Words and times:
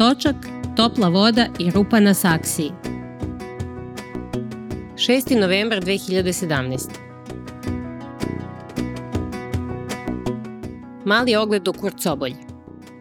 Točak, 0.00 0.36
topla 0.76 1.08
voda 1.08 1.46
i 1.58 1.70
rupa 1.70 2.00
na 2.00 2.14
saksiji. 2.14 2.72
6. 4.94 5.40
novembar 5.40 5.80
2017. 5.80 6.88
Mali 11.04 11.36
ogled 11.36 11.68
u 11.68 11.72
Kurcobolji. 11.72 12.36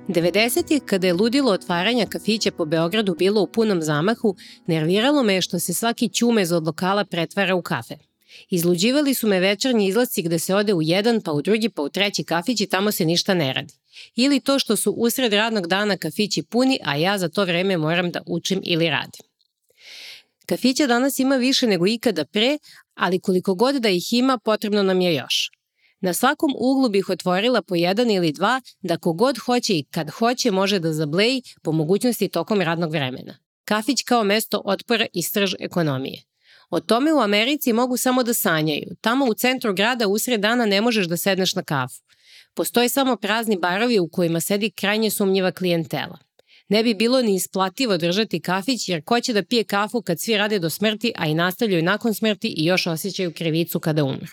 90. 0.07 0.79
kada 0.85 1.07
je 1.07 1.13
ludilo 1.13 1.51
otvaranja 1.51 2.05
kafića 2.05 2.51
po 2.51 2.65
Beogradu 2.65 3.15
bilo 3.19 3.41
u 3.41 3.47
punom 3.47 3.81
zamahu, 3.81 4.35
nerviralo 4.67 5.23
me 5.23 5.41
što 5.41 5.59
se 5.59 5.73
svaki 5.73 6.09
ćumez 6.09 6.51
od 6.51 6.63
lokala 6.63 7.05
pretvara 7.05 7.55
u 7.55 7.61
kafe. 7.61 8.08
Izluđivali 8.49 9.13
su 9.13 9.27
me 9.27 9.39
večernji 9.39 9.87
izlasci 9.87 10.21
gde 10.21 10.39
se 10.39 10.55
ode 10.55 10.73
u 10.73 10.81
jedan, 10.81 11.21
pa 11.21 11.31
u 11.31 11.41
drugi, 11.41 11.69
pa 11.69 11.81
u 11.81 11.89
treći 11.89 12.23
kafić 12.23 12.61
i 12.61 12.67
tamo 12.67 12.91
se 12.91 13.05
ništa 13.05 13.33
ne 13.33 13.53
radi. 13.53 13.73
Ili 14.15 14.39
to 14.39 14.59
što 14.59 14.75
su 14.75 14.91
usred 14.91 15.33
radnog 15.33 15.67
dana 15.67 15.97
kafići 15.97 16.43
puni, 16.43 16.79
a 16.83 16.95
ja 16.95 17.17
za 17.17 17.29
to 17.29 17.45
vreme 17.45 17.77
moram 17.77 18.11
da 18.11 18.21
učim 18.25 18.61
ili 18.63 18.89
radim. 18.89 19.21
Kafića 20.45 20.87
danas 20.87 21.19
ima 21.19 21.35
više 21.35 21.67
nego 21.67 21.87
ikada 21.87 22.25
pre, 22.25 22.57
ali 22.93 23.19
koliko 23.19 23.55
god 23.55 23.75
da 23.75 23.89
ih 23.89 24.13
ima, 24.13 24.37
potrebno 24.37 24.83
nam 24.83 25.01
je 25.01 25.15
još. 25.15 25.51
Na 26.01 26.13
svakom 26.13 26.51
uglu 26.59 26.89
bih 26.89 27.09
otvorila 27.09 27.61
po 27.61 27.75
jedan 27.75 28.11
ili 28.11 28.31
dva 28.31 28.61
da 28.81 28.97
kogod 28.97 29.37
hoće 29.37 29.73
i 29.73 29.83
kad 29.83 30.09
hoće 30.09 30.51
može 30.51 30.79
da 30.79 30.93
zableji 30.93 31.41
po 31.61 31.71
mogućnosti 31.71 32.27
tokom 32.27 32.61
radnog 32.61 32.91
vremena. 32.91 33.37
Kafić 33.65 34.03
kao 34.03 34.23
mesto 34.23 34.61
otpora 34.65 35.05
i 35.13 35.21
strž 35.21 35.53
ekonomije. 35.59 36.23
O 36.69 36.79
tome 36.79 37.13
u 37.13 37.19
Americi 37.19 37.73
mogu 37.73 37.97
samo 37.97 38.23
da 38.23 38.33
sanjaju. 38.33 38.95
Tamo 39.01 39.25
u 39.25 39.33
centru 39.33 39.73
grada 39.73 40.07
usred 40.07 40.41
dana 40.41 40.65
ne 40.65 40.81
možeš 40.81 41.07
da 41.07 41.17
sedneš 41.17 41.55
na 41.55 41.63
kafu. 41.63 42.01
Postoje 42.53 42.89
samo 42.89 43.15
prazni 43.15 43.57
barovi 43.57 43.99
u 43.99 44.09
kojima 44.09 44.39
sedi 44.39 44.71
krajnje 44.71 45.09
sumnjiva 45.09 45.51
klijentela. 45.51 46.17
Ne 46.69 46.83
bi 46.83 46.93
bilo 46.93 47.21
ni 47.21 47.35
isplativo 47.35 47.97
držati 47.97 48.41
kafić 48.41 48.89
jer 48.89 49.03
ko 49.03 49.19
će 49.21 49.33
da 49.33 49.43
pije 49.43 49.63
kafu 49.63 50.01
kad 50.01 50.19
svi 50.19 50.37
rade 50.37 50.59
do 50.59 50.69
smrti, 50.69 51.13
a 51.15 51.27
i 51.27 51.33
nastavljaju 51.33 51.83
nakon 51.83 52.13
smrti 52.13 52.47
i 52.47 52.65
još 52.65 52.87
osjećaju 52.87 53.33
krivicu 53.33 53.79
kada 53.79 54.03
umru. 54.03 54.27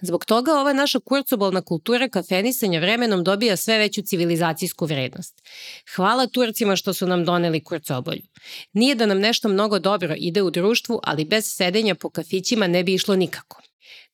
Zbog 0.00 0.24
toga 0.24 0.52
ova 0.52 0.72
naša 0.72 1.00
kurcobolna 1.00 1.62
kultura 1.62 2.08
kafenisanja 2.08 2.80
vremenom 2.80 3.24
dobija 3.24 3.56
sve 3.56 3.78
veću 3.78 4.02
civilizacijsku 4.02 4.86
vrednost. 4.86 5.42
Hvala 5.94 6.26
Turcima 6.26 6.76
što 6.76 6.94
su 6.94 7.06
nam 7.06 7.24
doneli 7.24 7.64
kurcobolju. 7.64 8.22
Nije 8.72 8.94
da 8.94 9.06
nam 9.06 9.18
nešto 9.18 9.48
mnogo 9.48 9.78
dobro 9.78 10.14
ide 10.18 10.42
u 10.42 10.50
društvu, 10.50 11.00
ali 11.02 11.24
bez 11.24 11.54
sedenja 11.54 11.94
po 11.94 12.10
kafićima 12.10 12.66
ne 12.66 12.84
bi 12.84 12.94
išlo 12.94 13.16
nikako. 13.16 13.62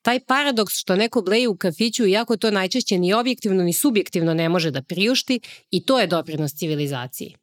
Taj 0.03 0.21
paradoks 0.21 0.75
što 0.75 0.97
neko 0.97 1.23
bleje 1.23 1.49
u 1.49 1.57
kafiću, 1.57 2.07
iako 2.07 2.37
to 2.37 2.51
najčešće 2.51 2.99
ni 2.99 3.13
objektivno 3.13 3.63
ni 3.63 3.73
subjektivno 3.73 4.35
ne 4.35 4.49
može 4.49 4.71
da 4.71 4.83
priušti, 4.83 5.41
i 5.71 5.85
to 5.85 6.01
je 6.01 6.07
doprinos 6.07 6.55
civilizaciji. 6.55 7.37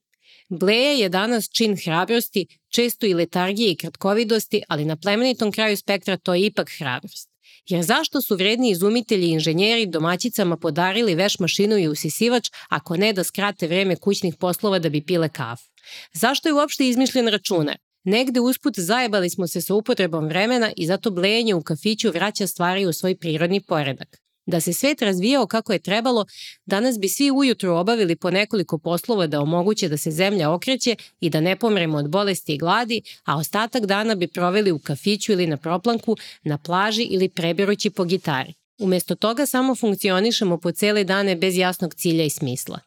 Bleje 0.49 0.99
je 0.99 1.09
danas 1.09 1.49
čin 1.49 1.77
hrabrosti, 1.83 2.47
često 2.69 3.05
i 3.05 3.13
letargije 3.13 3.71
i 3.71 3.75
kratkovidosti, 3.75 4.61
ali 4.67 4.85
na 4.85 4.95
plemenitom 4.95 5.51
kraju 5.51 5.77
spektra 5.77 6.17
to 6.17 6.33
je 6.33 6.45
ipak 6.45 6.69
hrabrost. 6.77 7.29
Jer 7.67 7.83
zašto 7.83 8.21
su 8.21 8.35
vredni 8.35 8.69
izumitelji 8.69 9.27
i 9.27 9.31
inženjeri 9.31 9.85
domaćicama 9.85 10.57
podarili 10.57 11.15
veš 11.15 11.39
mašinu 11.39 11.77
i 11.77 11.87
usisivač 11.87 12.49
ako 12.69 12.97
ne 12.97 13.13
da 13.13 13.23
skrate 13.23 13.67
vreme 13.67 13.95
kućnih 13.95 14.35
poslova 14.35 14.79
da 14.79 14.89
bi 14.89 15.05
pile 15.05 15.29
kafu? 15.29 15.69
Zašto 16.13 16.49
je 16.49 16.53
uopšte 16.53 16.87
izmišljen 16.87 17.27
računar? 17.27 17.77
Negde 18.03 18.39
usput 18.39 18.79
zajebali 18.79 19.29
smo 19.29 19.47
se 19.47 19.61
sa 19.61 19.73
upotrebom 19.73 20.27
vremena 20.27 20.71
i 20.75 20.85
zato 20.85 21.11
blejenje 21.11 21.55
u 21.55 21.61
kafiću 21.61 22.11
vraća 22.11 22.47
stvari 22.47 22.85
u 22.85 22.93
svoj 22.93 23.15
prirodni 23.15 23.61
poredak. 23.61 24.26
Da 24.47 24.59
se 24.61 24.73
svet 24.73 25.01
razvijao 25.01 25.47
kako 25.47 25.73
je 25.73 25.79
trebalo, 25.79 26.25
danas 26.65 26.99
bi 26.99 27.09
svi 27.09 27.31
ujutru 27.31 27.73
obavili 27.73 28.15
po 28.15 28.31
nekoliko 28.31 28.77
poslova 28.77 29.27
da 29.27 29.41
omoguće 29.41 29.89
da 29.89 29.97
se 29.97 30.11
zemlja 30.11 30.51
okreće 30.51 30.95
i 31.19 31.29
da 31.29 31.41
ne 31.41 31.55
pomremo 31.55 31.97
od 31.97 32.09
bolesti 32.09 32.53
i 32.53 32.57
gladi, 32.57 33.01
a 33.25 33.37
ostatak 33.37 33.85
dana 33.85 34.15
bi 34.15 34.27
proveli 34.27 34.71
u 34.71 34.79
kafiću 34.79 35.31
ili 35.31 35.47
na 35.47 35.57
proplanku, 35.57 36.15
na 36.43 36.57
plaži 36.57 37.03
ili 37.03 37.29
prebirući 37.29 37.89
po 37.89 38.03
gitari. 38.03 38.53
Umesto 38.79 39.15
toga 39.15 39.45
samo 39.45 39.75
funkcionišemo 39.75 40.57
po 40.57 40.71
cele 40.71 41.03
dane 41.03 41.35
bez 41.35 41.57
jasnog 41.57 41.93
cilja 41.93 42.23
i 42.23 42.29
smisla. 42.29 42.79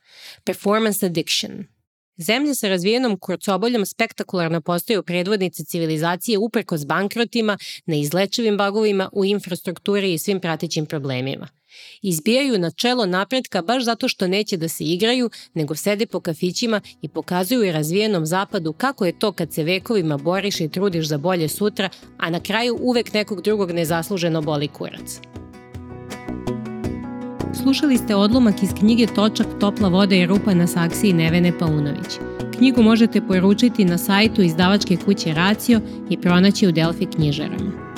Performance 0.45 1.07
addiction– 1.07 1.65
Zemlje 2.21 2.55
sa 2.55 2.69
razvijenom 2.69 3.19
kurcoboljom 3.19 3.87
spektakularno 3.87 4.61
postaju 4.61 5.03
predvodnice 5.03 5.65
civilizacije 5.65 6.39
uprkos 6.39 6.87
bankrotima, 6.87 7.59
neizlečivim 7.87 8.57
bagovima 8.57 9.09
u 9.13 9.25
infrastrukturi 9.25 10.13
i 10.13 10.19
svim 10.19 10.41
pratećim 10.41 10.87
problemima. 10.87 11.49
Izbijaju 12.03 12.59
na 12.59 12.71
čelo 12.71 13.07
napretka 13.07 13.63
baš 13.63 13.85
zato 13.85 14.09
što 14.09 14.27
neće 14.27 14.57
da 14.57 14.69
se 14.69 14.85
igraju, 14.85 15.31
nego 15.55 15.75
sede 15.75 16.07
po 16.07 16.21
kafićima 16.21 16.81
i 17.03 17.09
pokazuju 17.09 17.73
razvijenom 17.73 18.27
zapadu 18.27 18.73
kako 18.73 19.07
je 19.07 19.19
to 19.19 19.33
kad 19.33 19.53
se 19.53 19.65
vekovima 19.65 20.17
boriš 20.17 20.61
i 20.61 20.69
trudiš 20.69 21.07
za 21.07 21.19
bolje 21.19 21.49
sutra, 21.49 21.89
a 22.19 22.31
na 22.31 22.41
kraju 22.41 22.79
uvek 22.81 23.13
nekog 23.13 23.43
drugog 23.43 23.71
nezasluženo 23.71 24.43
boli 24.43 24.69
kurac. 24.69 25.21
Slušali 27.63 27.99
ste 27.99 28.15
odlomak 28.15 28.63
iz 28.63 28.71
knjige 28.79 29.07
Točak, 29.07 29.47
topla 29.61 29.89
voda 29.89 30.15
i 30.15 30.27
rupa 30.27 30.55
na 30.55 30.67
saksiji 30.67 31.13
Nevene 31.13 31.59
Paunović. 31.59 32.19
Knjigu 32.59 32.83
možete 32.83 33.21
poručiti 33.21 33.85
na 33.85 33.99
sajtu 33.99 34.43
izdavačke 34.43 34.97
kuće 34.97 35.35
Racio 35.35 35.81
i 36.11 36.17
pronaći 36.17 36.69
u 36.69 36.73
Delfi 36.73 37.07
knjižarama. 37.07 37.90